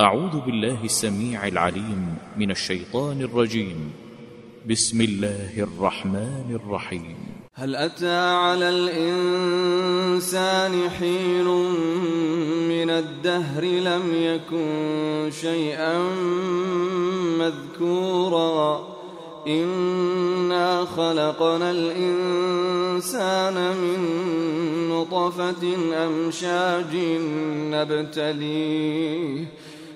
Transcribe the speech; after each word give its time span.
أعوذ 0.00 0.40
بالله 0.46 0.84
السميع 0.84 1.46
العليم 1.46 2.16
من 2.36 2.50
الشيطان 2.50 3.22
الرجيم. 3.22 3.92
بسم 4.70 5.00
الله 5.00 5.50
الرحمن 5.58 6.58
الرحيم. 6.64 7.16
هل 7.54 7.76
أتى 7.76 8.18
على 8.18 8.68
الإنسان 8.68 10.90
حين 10.90 11.44
من 12.68 12.90
الدهر 12.90 13.64
لم 13.64 14.14
يكن 14.14 15.30
شيئا 15.40 15.98
مذكورا؟ 17.38 18.88
إنا 19.48 20.84
خلقنا 20.84 21.70
الإنسان 21.70 23.54
من 23.54 24.00
نطفة 24.90 25.76
أمشاج 26.06 26.96
نبتليه. 27.74 29.46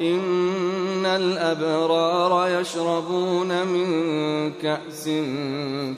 إن 0.00 1.06
الأبرار 1.06 2.60
يشربون 2.60 3.66
من 3.66 3.88
كأس 4.52 5.04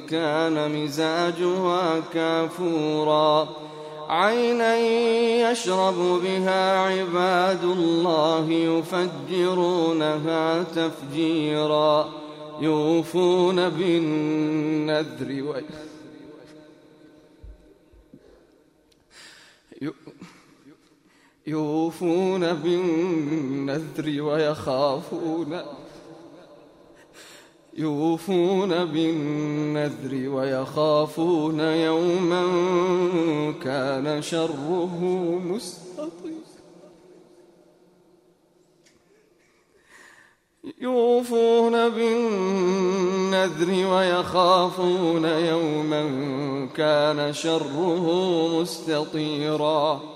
كان 0.08 0.82
مزاجها 0.82 2.00
كافورا. 2.14 3.48
عينا 4.08 4.76
يشرب 5.50 6.20
بها 6.24 6.80
عباد 6.80 7.64
الله 7.64 8.50
يفجرونها 8.50 10.62
تفجيرا. 10.62 12.08
يوفون 12.60 13.68
بالنذر 13.68 15.42
و 15.42 15.54
يوفون 21.46 22.52
بالنذر 22.52 24.22
ويخافون 24.22 25.62
يوفون 27.76 28.84
بالنذر 28.84 30.28
ويخافون 30.28 31.60
يوما 31.60 32.44
كان 33.62 34.22
شره 34.22 35.04
مستطير. 35.46 36.32
يوفون 40.80 41.88
بالنذر 41.88 43.70
ويخافون 43.86 45.24
يوما 45.24 46.04
كان 46.76 47.32
شره 47.32 48.06
مستطيرا. 48.60 50.15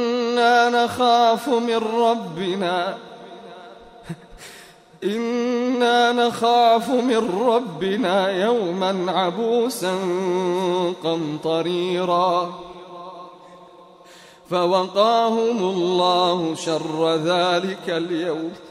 نخاف 0.85 1.49
من 1.49 1.77
ربنا. 1.77 2.97
إنا 5.03 6.11
نخاف 6.11 6.89
من 6.89 7.41
ربنا 7.47 8.29
يوما 8.29 9.11
عبوسا 9.11 9.95
قمطريرا. 11.03 12.59
فوقاهم 14.49 15.57
الله 15.57 16.55
شر 16.55 17.15
ذلك 17.15 17.89
اليوم. 17.89 18.70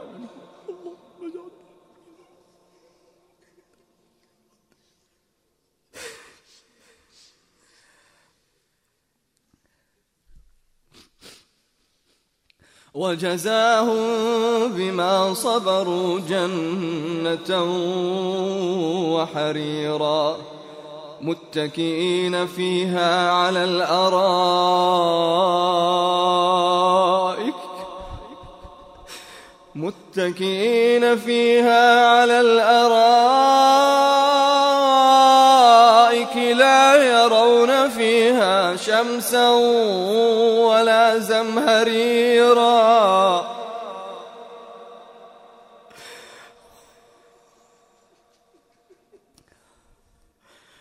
وجزاهم 12.93 13.97
بما 14.67 15.33
صبروا 15.33 16.19
جنة 16.29 17.63
وحريرا. 19.15 20.37
متكئين 21.21 22.47
فيها 22.47 23.31
على 23.31 23.63
الأرائك. 23.63 24.21
متكئين 29.75 31.17
فيها 31.17 32.05
على 32.07 32.41
الأرائك. 32.41 33.31
لا 36.55 36.95
يرون 36.95 37.89
فيها 37.89 38.75
شمسا 38.75 39.49
ولا 40.67 41.17
زمهريرا. 41.19 42.70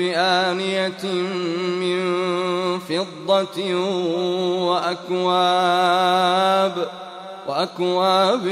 بآنية 0.00 1.04
من 1.80 1.98
فضة 2.78 3.58
وأكواب 5.10 6.74
وأكواب 7.48 8.44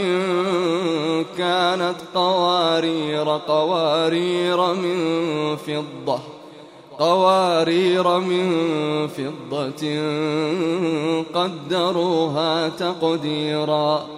كانت 1.38 1.96
قوارير 2.14 3.28
قوارير 3.28 4.74
من 4.74 4.96
فضة 5.56 6.20
قوارير 6.98 8.18
من 8.18 8.48
فضة 9.08 9.82
قدروها 11.34 12.68
تقديرا. 12.68 14.17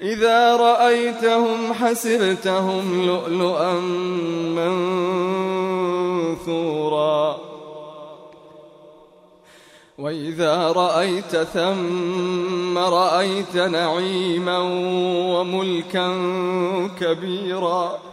إذا 0.00 0.56
رأيتهم 0.56 1.72
حسبتهم 1.72 3.06
لؤلؤا 3.06 3.72
منثورا. 6.36 7.38
وإذا 9.98 10.72
رأيت 10.72 11.36
ثم 11.36 12.78
رأيت 12.78 13.56
نعيما 13.56 14.58
وملكا 15.38 16.08
كبيرا. 17.00 18.11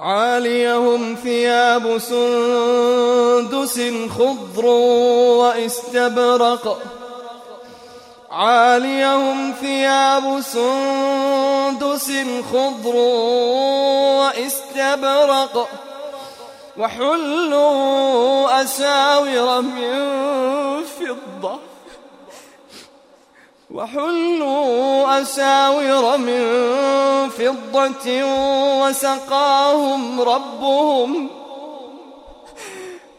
عاليهم 0.00 1.16
ثياب 1.22 1.98
سندس 1.98 3.80
خضر 4.18 4.66
واستبرق. 5.40 6.78
عاليهم 8.30 9.54
ثياب 9.60 10.40
سندس 10.40 12.10
خضر 12.52 12.96
واستبرق. 14.20 15.68
وحلوا 16.78 18.62
أساور 18.62 19.60
من 19.60 19.94
فضة. 20.84 21.69
وحلوا 23.74 25.22
أساور 25.22 26.16
من 26.16 26.42
فضة 27.30 28.24
وسقاهم 28.82 30.20
ربهم 30.20 31.30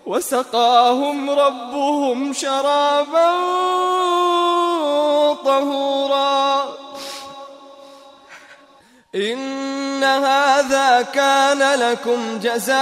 وسقاهم 0.06 1.30
ربهم 1.30 2.33
شرابا 2.33 3.31
طهورا. 5.33 6.63
إن 9.15 10.03
هذا 10.03 11.01
كان 11.01 11.80
لكم 11.80 12.39
جزاء. 12.39 12.81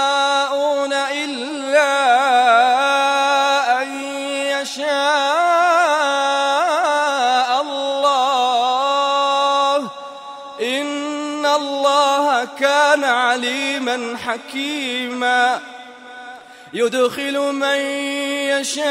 عليما 13.71 14.17
حكيما 14.17 15.59
يدخل 16.73 17.39
من 17.39 17.77
يشاء 18.51 18.83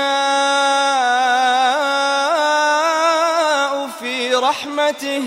في 4.01 4.35
رحمته 4.35 5.23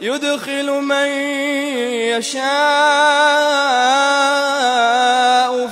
يدخل 0.00 0.70
من 0.70 1.06
يشاء 2.16 2.42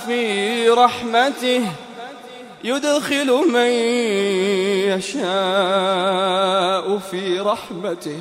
في 0.06 0.68
رحمته 0.68 1.66
يدخل 2.64 3.30
من 3.48 3.70
يشاء 4.92 6.98
في 7.10 7.40
رحمته 7.40 8.20